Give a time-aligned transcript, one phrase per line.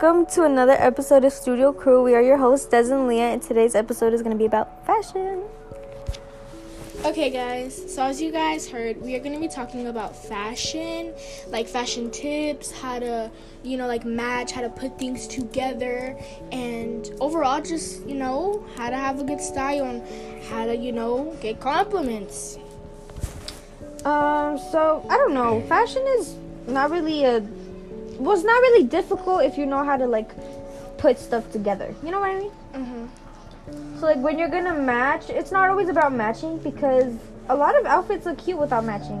[0.00, 2.02] welcome to another episode of Studio Crew.
[2.02, 4.86] We are your hosts, Des and Leah, and today's episode is going to be about
[4.86, 5.42] fashion.
[7.04, 11.12] Okay, guys, so as you guys heard, we are going to be talking about fashion,
[11.48, 13.30] like fashion tips, how to,
[13.62, 16.18] you know, like match, how to put things together,
[16.50, 20.92] and overall, just, you know, how to have a good style and how to, you
[20.92, 22.56] know, get compliments.
[24.06, 25.60] Um, so I don't know.
[25.68, 27.46] Fashion is not really a
[28.22, 30.30] well, it's not really difficult if you know how to like
[30.98, 31.94] put stuff together.
[32.04, 32.50] You know what I mean?
[32.74, 33.98] Mm-hmm.
[33.98, 37.12] So like when you're gonna match, it's not always about matching because
[37.48, 39.20] a lot of outfits look cute without matching.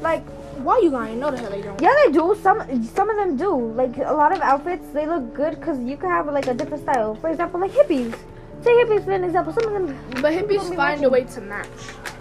[0.00, 0.24] Like
[0.64, 1.18] Why you lying?
[1.20, 1.80] No, the hell they don't.
[1.80, 2.36] yeah, they do.
[2.42, 3.50] Some some of them do.
[3.74, 6.82] Like a lot of outfits, they look good because you can have like a different
[6.82, 7.14] style.
[7.16, 8.14] For example, like hippies.
[8.62, 9.52] Say hippies for an example.
[9.52, 10.22] Some of them.
[10.22, 11.04] But hippies find matching.
[11.04, 11.68] a way to match.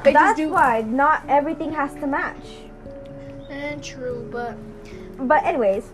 [0.04, 0.50] They That's just do.
[0.50, 2.46] why not everything has to match.
[3.50, 4.58] And true, but
[5.28, 5.86] But anyways,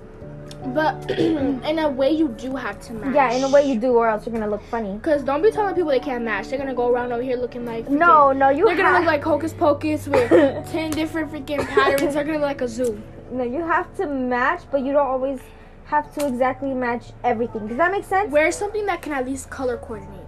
[0.67, 3.15] but in a way you do have to match.
[3.15, 4.99] yeah, in a way you do, or else you're gonna look funny.
[5.01, 6.49] Cause don't be telling people they can't match.
[6.49, 9.23] They're gonna go around over here looking like No, no, you They're gonna look like
[9.23, 10.29] hocus pocus with
[10.71, 12.13] ten different freaking patterns.
[12.13, 13.01] They're gonna look like a zoo.
[13.31, 15.39] no, you have to match, but you don't always
[15.85, 17.67] have to exactly match everything.
[17.67, 18.31] Does that make sense?
[18.31, 20.27] Wear something that can at least color coordinate.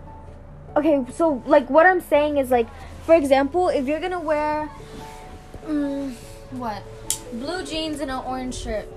[0.77, 2.67] Okay, so like what I'm saying is like,
[3.05, 4.69] for example, if you're gonna wear,
[5.67, 6.13] Mm,
[6.51, 6.81] what?
[7.33, 8.87] Blue jeans and an orange shirt.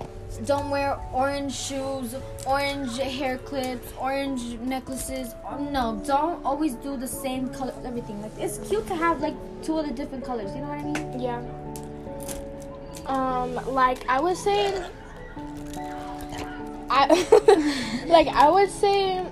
[0.45, 5.33] Don't wear orange shoes, orange hair clips, orange necklaces.
[5.71, 7.73] No, don't always do the same color.
[7.85, 10.53] Everything like it's cute to have like two of the different colors.
[10.53, 11.19] You know what I mean?
[11.19, 11.41] Yeah.
[13.05, 14.83] Um, like I was saying,
[16.89, 19.25] I like I would say,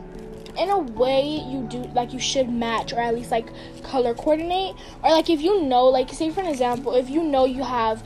[0.57, 3.47] in a way you do like you should match or at least like
[3.83, 7.45] color coordinate or like if you know like say for an example if you know
[7.45, 8.05] you have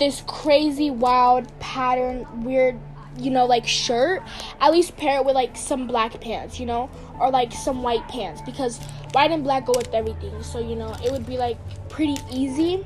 [0.00, 2.76] this crazy wild pattern weird
[3.16, 4.22] you know like shirt
[4.60, 8.06] at least pair it with like some black pants you know or like some white
[8.08, 8.80] pants because
[9.12, 10.42] white and black go with everything.
[10.42, 11.58] So you know it would be like
[11.88, 12.84] pretty easy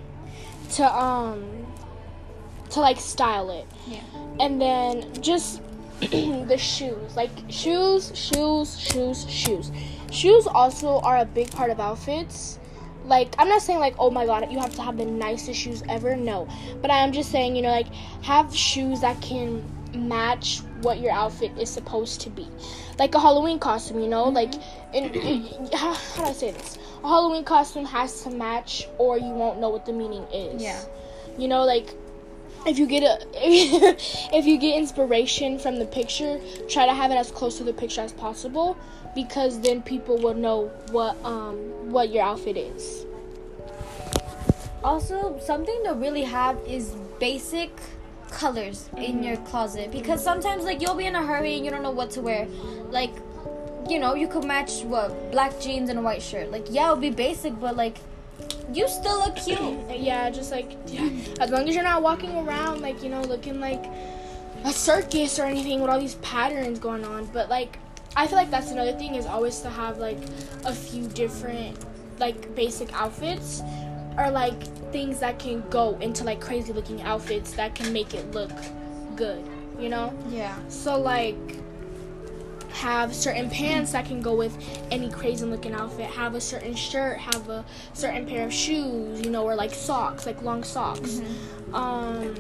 [0.73, 1.67] to um
[2.71, 3.67] to like style it.
[3.87, 4.01] Yeah.
[4.41, 5.63] and then just
[6.01, 9.71] the shoes like shoes shoes shoes shoes.
[10.11, 12.59] Shoes also are a big part of outfits
[13.05, 15.83] like i'm not saying like oh my god you have to have the nicest shoes
[15.89, 16.17] ever.
[16.17, 16.49] No.
[16.81, 17.93] But i'm just saying you know like
[18.23, 19.63] have shoes that can
[19.95, 22.49] match what your outfit is supposed to be.
[22.99, 24.55] Like a halloween costume you know like
[24.93, 25.65] in, in- mm-hmm.
[25.77, 26.79] how, how do i say this?
[27.03, 30.63] A halloween costume has to match or you won't know what the meaning is.
[30.63, 30.83] Yeah.
[31.39, 31.95] you know like
[32.67, 33.19] if you get a
[34.37, 37.73] if you get inspiration from the picture try to have it as close to the
[37.73, 38.77] picture as possible
[39.15, 41.57] because then people will know what um
[41.91, 43.05] what your outfit is
[44.85, 47.71] Also, something to really have is basic
[48.31, 51.83] colors in your closet because sometimes like you'll be in a hurry and you don't
[51.83, 52.47] know what to wear.
[52.91, 53.15] Like,
[53.89, 56.51] you know, you could match what black jeans and a white shirt.
[56.51, 57.97] Like, yeah, it'll be basic, but like,
[58.73, 59.61] you still look cute.
[59.91, 61.09] yeah just like yeah,
[61.41, 63.85] as long as you're not walking around like you know looking like
[64.65, 67.79] a circus or anything with all these patterns going on but like
[68.17, 70.19] i feel like that's another thing is always to have like
[70.65, 71.77] a few different
[72.19, 73.61] like basic outfits
[74.17, 78.31] or like things that can go into like crazy looking outfits that can make it
[78.33, 78.51] look
[79.17, 79.45] good
[79.79, 80.57] you know Yeah.
[80.69, 81.37] so like
[82.75, 84.55] have certain pants that can go with
[84.91, 86.07] any crazy looking outfit.
[86.07, 90.27] Have a certain shirt, have a certain pair of shoes, you know, or like socks,
[90.27, 91.23] like long socks.
[91.73, 92.35] Um,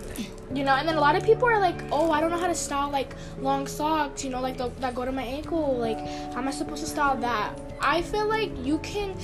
[0.53, 2.49] you know, and then a lot of people are like, "Oh, I don't know how
[2.49, 5.77] to style like long socks, you know, like the, that go to my ankle.
[5.77, 5.99] Like,
[6.33, 9.15] how am I supposed to style that?" I feel like you can,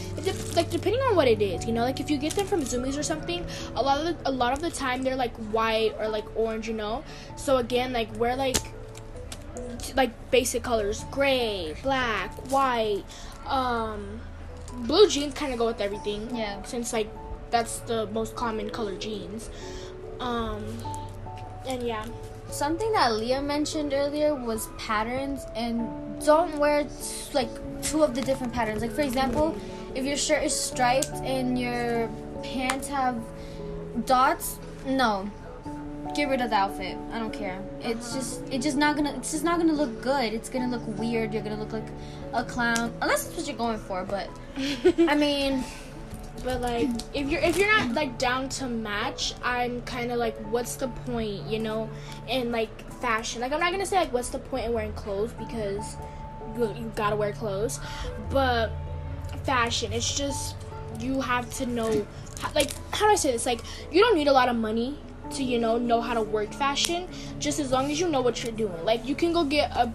[0.55, 2.99] like depending on what it is, you know, like if you get them from Zumiez
[2.99, 3.45] or something,
[3.75, 6.69] a lot of the, a lot of the time they're like white or like orange,
[6.69, 7.03] you know.
[7.37, 8.59] So again, like wear like
[9.97, 11.05] like basic colors.
[11.11, 13.05] Gray black white
[13.47, 14.21] um
[14.87, 16.35] blue jeans kind of go with everything.
[16.35, 16.63] Yeah.
[16.63, 17.11] since like
[17.51, 19.51] that's the most common color jeans.
[20.21, 20.65] Um
[21.67, 22.05] and yeah.
[22.51, 25.89] Something that Leah mentioned earlier was patterns, and
[26.27, 26.85] don't wear
[27.33, 27.49] like
[27.81, 28.83] two of the different patterns.
[28.83, 29.55] Like for example,
[29.95, 32.11] if your shirt is striped and your
[32.43, 33.23] pants have
[34.05, 35.31] dots, no,
[36.15, 36.97] get rid of the outfit.
[37.13, 37.61] I don't care.
[37.81, 40.33] It's just it's just not gonna it's just not gonna look good.
[40.33, 41.33] It's gonna look weird.
[41.33, 41.89] You're gonna look like
[42.33, 44.05] a clown, unless that's what you're going for.
[44.05, 45.65] But I mean,
[46.45, 50.37] but like if you're if you're not like down to match i'm kind of like
[50.51, 51.89] what's the point you know
[52.29, 55.33] in like fashion like i'm not gonna say like what's the point in wearing clothes
[55.33, 55.97] because
[56.57, 57.81] you, you gotta wear clothes
[58.31, 58.71] but
[59.45, 60.57] fashion it's just
[60.99, 62.07] you have to know
[62.55, 63.61] like how do i say this like
[63.91, 64.99] you don't need a lot of money
[65.33, 67.07] to you know know how to work fashion
[67.39, 69.93] just as long as you know what you're doing like you can go get a,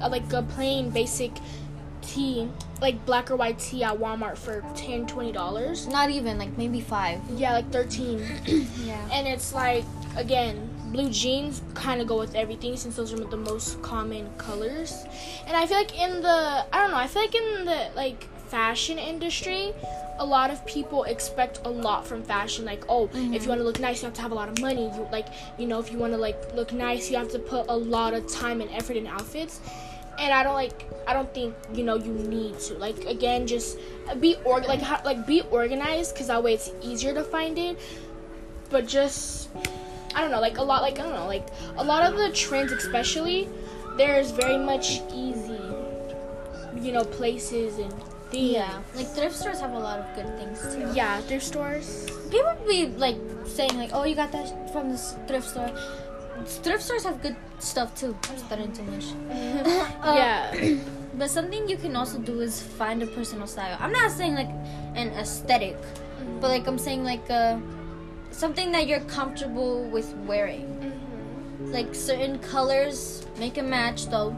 [0.00, 1.32] a like a plain basic
[2.02, 2.48] tee
[2.80, 6.80] like black or white tee at walmart for 10 20 dollars Not even like maybe
[6.80, 7.20] five.
[7.36, 8.18] yeah like 13
[8.84, 9.08] Yeah.
[9.12, 9.84] and it's like
[10.16, 15.04] again blue jeans kind of go with everything since those are the most common colors
[15.46, 18.26] and i feel like in the i don't know i feel like in the like
[18.52, 19.72] fashion industry
[20.18, 23.48] a lot of people expect a lot from fashion like oh if you mm-hmm.
[23.48, 25.28] want to look nice you have to have a lot of money you like
[25.58, 28.12] you know if you want to like look nice you have to put a lot
[28.12, 29.60] of time and effort in outfits
[30.18, 33.78] and I don't like I don't think you know you need to like again just
[34.20, 37.78] be org like how, like be organized because that way it's easier to find it
[38.68, 39.48] but just
[40.14, 41.48] I don't know like a lot like I don't know like
[41.78, 43.48] a lot of the trends especially
[43.96, 45.60] there's very much easy
[46.80, 48.80] you know places and things Yeah.
[48.96, 50.90] Like thrift stores have a lot of good things too.
[50.94, 55.48] yeah thrift stores People be like saying like, "Oh, you got that from this thrift
[55.48, 55.68] store."
[56.64, 58.16] Thrift stores have good stuff too.
[58.30, 59.04] I'm stuttering too much.
[60.02, 60.76] Uh, yeah
[61.18, 63.76] But something you can also do is find a personal style.
[63.78, 64.48] I'm not saying like
[64.96, 65.76] an aesthetic,
[66.40, 67.58] but like I'm saying like uh,
[68.30, 70.64] something that you're comfortable with wearing.
[71.60, 74.32] Like certain colors make a match though,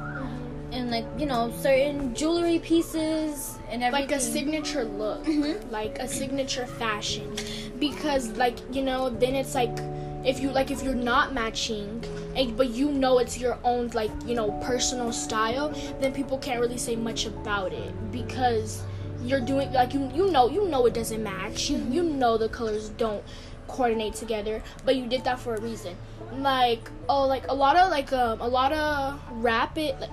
[0.75, 4.11] and like you know certain jewelry pieces and everything.
[4.11, 5.25] like a signature look,
[5.71, 7.37] like a signature fashion.
[7.79, 9.76] Because like you know, then it's like
[10.25, 12.03] if you like if you're not matching,
[12.37, 16.61] and, but you know it's your own like you know personal style, then people can't
[16.61, 18.82] really say much about it because
[19.23, 21.70] you're doing like you you know you know it doesn't match.
[21.70, 23.23] You you know the colors don't
[23.69, 25.97] coordinate together, but you did that for a reason.
[26.38, 30.11] Like oh like a lot of like um a lot of rapid like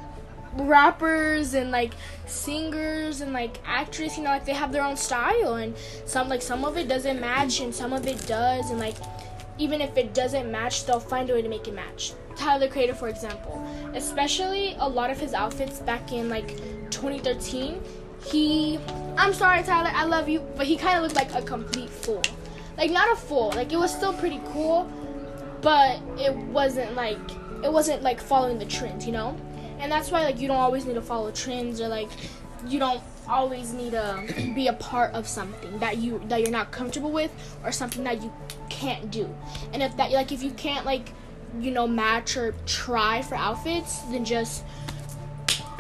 [0.56, 1.94] rappers and like
[2.26, 5.56] singers and like actors you know like they have their own style.
[5.56, 5.76] And
[6.06, 8.70] some like some of it doesn't match and some of it does.
[8.70, 8.96] And like
[9.58, 12.14] even if it doesn't match they'll find a way to make it match.
[12.36, 16.56] Tyler the creator for example especially a lot of his outfits back in like
[16.90, 17.84] 2013
[18.24, 18.80] he
[19.18, 22.22] i'm sorry tyler i love you but he kind of looked like a complete fool.
[22.78, 24.90] Like not a fool like it was still pretty cool
[25.62, 27.20] but it wasn't like
[27.64, 29.38] it wasn't like following the trends, you know?
[29.82, 32.10] And that's why like you don't always need to follow trends or like
[32.68, 36.72] you don't always need to be a part of something that you that you're not
[36.72, 37.32] comfortable with
[37.64, 38.32] or something that you
[38.70, 39.28] can't do.
[39.74, 41.12] And if that like if you can't like
[41.60, 44.64] you know match or try for outfits, then just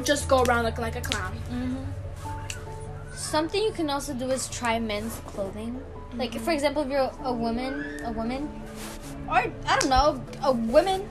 [0.03, 1.33] just go around looking like a clown.
[1.49, 3.15] Mm-hmm.
[3.15, 5.81] Something you can also do is try men's clothing.
[6.15, 6.43] Like mm-hmm.
[6.43, 8.49] for example, if you're a woman, a woman,
[9.27, 11.07] or I don't know, a woman,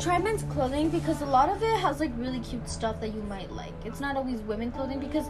[0.00, 3.22] try men's clothing because a lot of it has like really cute stuff that you
[3.22, 3.74] might like.
[3.84, 5.26] It's not always women clothing because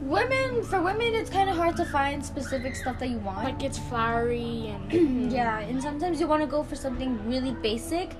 [0.00, 3.44] women, for women, it's kind of hard to find specific stuff that you want.
[3.44, 5.30] Like it's flowery and mm-hmm.
[5.30, 8.10] Yeah, and sometimes you want to go for something really basic.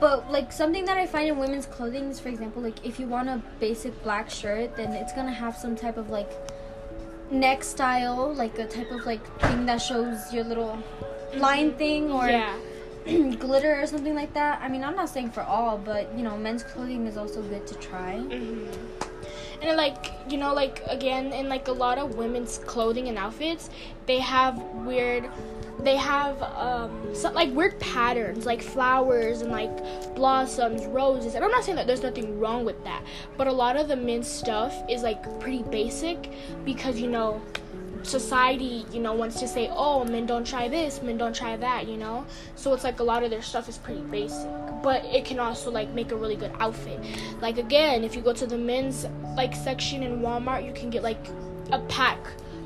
[0.00, 3.06] But like something that I find in women's clothing is, for example, like if you
[3.06, 6.32] want a basic black shirt, then it's gonna have some type of like
[7.30, 10.82] neck style, like a type of like thing that shows your little
[11.36, 11.78] line mm-hmm.
[11.78, 12.56] thing or yeah.
[13.38, 14.60] glitter or something like that.
[14.62, 17.66] I mean, I'm not saying for all, but you know, men's clothing is also good
[17.66, 18.22] to try.
[19.62, 23.70] And like you know, like again, in like a lot of women's clothing and outfits,
[24.06, 25.28] they have weird,
[25.80, 29.70] they have um so, like weird patterns, like flowers and like
[30.14, 31.34] blossoms, roses.
[31.34, 33.02] And I'm not saying that there's nothing wrong with that,
[33.36, 36.30] but a lot of the men's stuff is like pretty basic
[36.64, 37.42] because you know
[38.02, 41.86] society, you know, wants to say, oh, men don't try this, men don't try that,
[41.86, 42.26] you know?
[42.56, 44.48] So it's like a lot of their stuff is pretty basic.
[44.82, 47.00] But it can also like make a really good outfit.
[47.40, 51.02] Like again, if you go to the men's like section in Walmart, you can get
[51.02, 51.28] like
[51.72, 52.18] a pack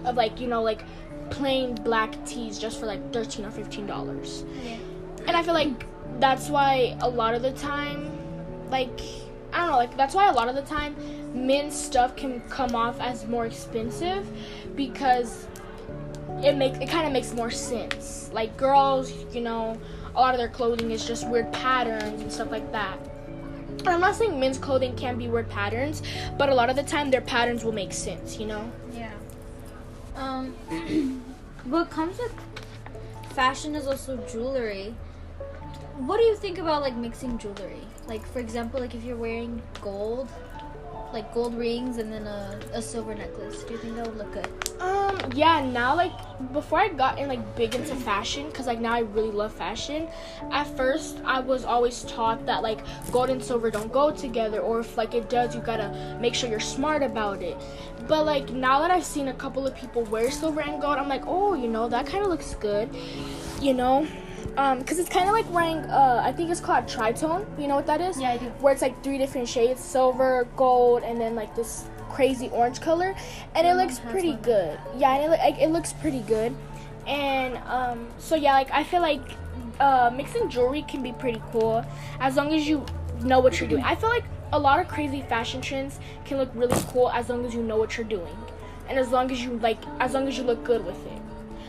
[0.05, 0.83] of like, you know, like
[1.31, 4.45] plain black tees just for like 13 or 15 dollars.
[5.27, 5.87] And I feel like
[6.21, 8.11] that's why a lot of the time
[8.71, 9.01] like
[9.55, 10.97] I don't know, like that's why a lot of the time
[11.33, 14.27] men's stuff can come off as more expensive
[14.75, 15.47] because
[16.43, 18.31] it makes it kind of makes more sense.
[18.33, 19.81] Like girls, you know,
[20.15, 22.99] a lot of their clothing is just weird patterns and stuff like that.
[23.79, 26.03] And I'm not saying men's clothing can be weird patterns,
[26.37, 28.73] but a lot of the time their patterns will make sense, you know?
[28.93, 29.13] Yeah.
[30.17, 30.53] Um,
[31.65, 32.33] what comes with
[33.31, 34.95] fashion is also jewelry.
[35.99, 37.81] What do you think about like mixing jewelry?
[38.09, 40.29] Like for example, like if you're wearing gold,
[41.13, 44.33] like gold rings and then a, a silver necklace, do you think that would look
[44.33, 44.49] good?
[44.81, 46.13] Um, yeah, now like
[46.53, 50.09] before I got in like big into fashion, cause like now I really love fashion.
[50.51, 52.81] At first, I was always taught that like
[53.13, 56.51] gold and silver don't go together, or if like it does, you gotta make sure
[56.51, 57.57] you're smart about it.
[58.09, 61.09] But like now that I've seen a couple of people wear silver and gold, I'm
[61.09, 62.91] like, oh, you know that kind of looks good,
[63.63, 64.09] you know.
[64.57, 67.47] Um, because it's kind of like wearing uh, I think it's called tritone.
[67.61, 68.21] You know what that is?
[68.21, 68.47] Yeah, I do.
[68.61, 73.15] Where it's like three different shades: silver, gold, and then like this crazy orange color,
[73.55, 74.43] and it looks pretty one.
[74.43, 74.79] good.
[74.97, 76.55] Yeah, and it, like, it looks pretty good.
[77.07, 79.23] And um, so yeah, like I feel like
[79.81, 81.85] uh, mixing jewelry can be pretty cool
[82.21, 82.85] as long as you
[83.23, 83.83] know what you're doing.
[83.83, 87.45] I feel like a lot of crazy fashion trends can look really cool as long
[87.45, 88.37] as you know what you're doing,
[88.89, 91.24] and as long as you like, as long as you look good with it.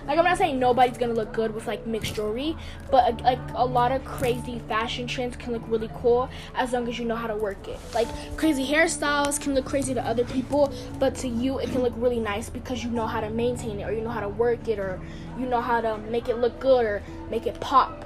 [0.07, 2.55] Like I'm not saying nobody's gonna look good with like mixed jewelry,
[2.91, 6.99] but like a lot of crazy fashion trends can look really cool as long as
[6.99, 7.79] you know how to work it.
[7.93, 8.07] Like
[8.37, 12.19] crazy hairstyles can look crazy to other people, but to you it can look really
[12.19, 14.79] nice because you know how to maintain it or you know how to work it
[14.79, 14.99] or
[15.39, 18.05] you know how to make it look good or make it pop.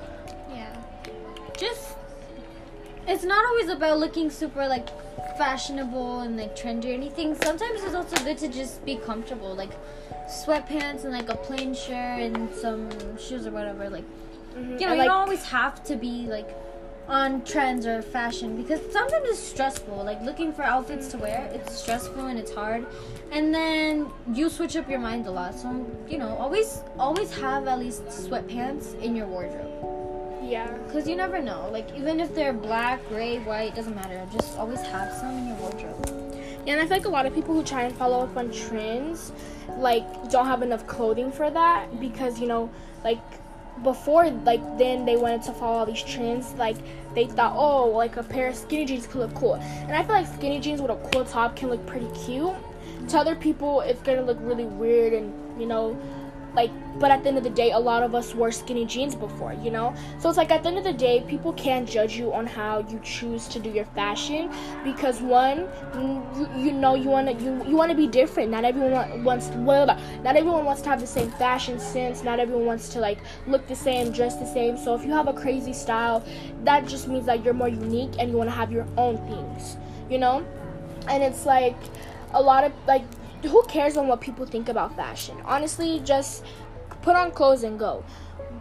[0.49, 0.75] Yeah.
[1.57, 1.95] Just
[3.09, 4.87] it's not always about looking super like
[5.37, 7.35] fashionable and like trendy or anything.
[7.35, 9.71] Sometimes it's also good to just be comfortable, like
[10.27, 12.87] sweatpants and like a plain shirt and some
[13.17, 13.89] shoes or whatever.
[13.89, 14.57] Like mm-hmm.
[14.57, 16.55] you know, And, you like- don't always have to be like
[17.07, 20.03] on trends or fashion because sometimes it's stressful.
[20.03, 21.55] Like looking for outfits to wear, mm-hmm.
[21.55, 22.85] it's stressful and it's hard.
[23.31, 25.55] And then you switch up your mind a lot.
[25.55, 25.67] So
[26.07, 29.98] you know, always always have at least sweatpants in your wardrobe.
[30.41, 30.77] Yeah.
[30.91, 31.69] Cause you never know.
[31.71, 34.25] Like even if they're black, gray, white, doesn't matter.
[34.31, 36.29] Just always have some in your wardrobe.
[36.65, 38.51] Yeah, and I feel like a lot of people who try and follow up on
[38.51, 39.31] trends,
[39.77, 42.69] like, don't have enough clothing for that because, you know,
[43.03, 43.21] like,
[43.81, 46.75] before, like, then they wanted to follow all these trends, like,
[47.15, 49.55] they thought, oh, like, a pair of skinny jeans could look cool.
[49.55, 52.53] And I feel like skinny jeans with a cool top can look pretty cute.
[53.07, 55.97] To other people, it's gonna look really weird and, you know,
[56.59, 59.15] like but at the end of the day a lot of us wore skinny jeans
[59.15, 59.93] before you know?
[60.19, 62.79] So it's like at the end of the day people can't judge you on how
[62.89, 64.51] you choose to do your fashion
[64.83, 68.51] because one you, you know you want to you, you want to be different.
[68.51, 69.85] Not everyone wa- wants well
[70.23, 72.23] not everyone wants to have the same fashion sense.
[72.23, 74.77] Not everyone wants to like look the same dress the same.
[74.77, 76.23] So if you have a crazy style
[76.63, 79.77] that just means that you're more unique and you want to have your own things
[80.09, 80.45] you know?
[81.07, 81.77] And it's like
[82.33, 83.03] a lot of like
[83.43, 86.43] who cares on what people think about fashion honestly just
[87.01, 88.03] put on clothes and go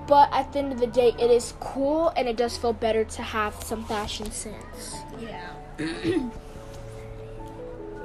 [0.06, 3.04] but at the end of the day it is cool and it does feel better
[3.04, 5.50] to have some fashion sense Yeah.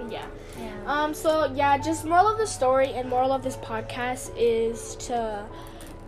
[0.10, 0.26] yeah
[0.60, 0.72] Yeah.
[0.86, 5.46] um so yeah just moral of the story and moral of this podcast is to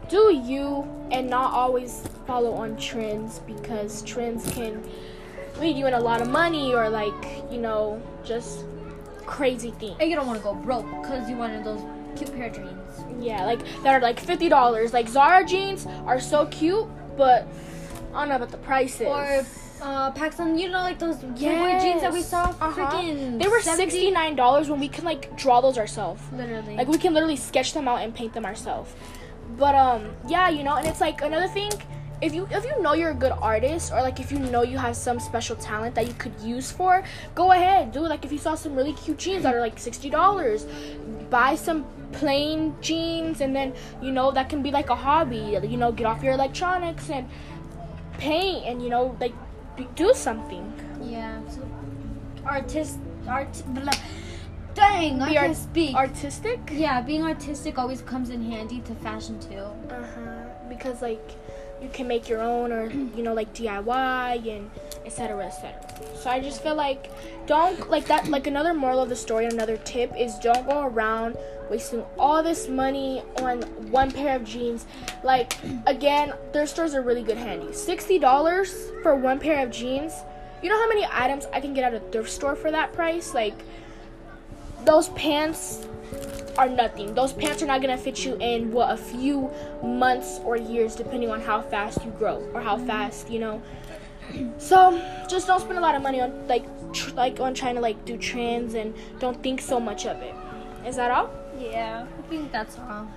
[0.09, 4.83] do you and not always follow on trends because trends can
[5.59, 8.65] lead you in a lot of money or like you know just
[9.25, 11.81] crazy things And you don't want to go broke because you wanted those
[12.17, 13.23] cute pair of jeans.
[13.23, 14.93] Yeah, like that are like fifty dollars.
[14.93, 17.47] Like Zara jeans are so cute, but
[18.13, 19.07] I don't know about the prices.
[19.07, 19.45] Or
[19.81, 22.45] uh, PacSun, you know, like those Playboy jeans that we saw.
[22.45, 22.71] Uh-huh.
[22.71, 26.21] Freaking They were sixty nine dollars when we can like draw those ourselves.
[26.33, 26.75] Literally.
[26.75, 28.93] Like we can literally sketch them out and paint them ourselves.
[29.57, 31.71] But um, yeah, you know, and it's like another thing.
[32.21, 34.77] If you if you know you're a good artist or like if you know you
[34.77, 37.03] have some special talent that you could use for,
[37.35, 38.09] go ahead, do it.
[38.09, 40.65] Like if you saw some really cute jeans that are like sixty dollars,
[41.29, 45.59] buy some plain jeans and then you know that can be like a hobby.
[45.63, 47.27] You know, get off your electronics and
[48.17, 49.33] paint and you know like
[49.95, 50.71] do something.
[51.03, 51.37] yeah.
[51.49, 51.61] So,
[52.45, 53.91] artist, art, blah.
[54.73, 55.95] Dang, I Be can't speak.
[55.95, 56.59] Artistic.
[56.71, 59.59] yeah, being artistic always comes in handy to fashion too.
[59.89, 60.67] Uh-huh.
[60.69, 61.31] Because like
[61.85, 64.71] you can make your own or you know like DIY and
[65.05, 65.73] etc etc.
[66.15, 67.11] So I just feel like
[67.45, 71.37] don't like that like another moral of the story another tip is don't go around
[71.69, 73.61] wasting all this money on
[73.91, 74.85] one pair of jeans.
[75.23, 75.53] Like
[75.85, 77.67] again, thrift stores are really good handy.
[77.67, 80.13] $60 for one pair of jeans.
[80.63, 83.35] You know how many items I can get at a thrift store for that price?
[83.35, 83.55] Like
[84.85, 85.87] those pants
[86.57, 87.13] are nothing.
[87.13, 89.51] Those pants are not gonna fit you in what a few
[89.83, 93.61] months or years, depending on how fast you grow or how fast you know.
[94.57, 97.81] So just don't spend a lot of money on like tr- like on trying to
[97.81, 100.33] like do trends and don't think so much of it.
[100.85, 101.29] Is that all?
[101.59, 103.07] Yeah, I think that's all.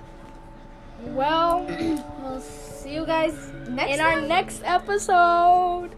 [1.07, 1.65] Well,
[2.21, 3.33] We'll see you guys
[3.69, 4.21] next in time.
[4.23, 5.89] our next episode.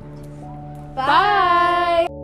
[0.95, 2.05] Bye.
[2.07, 2.20] Bye.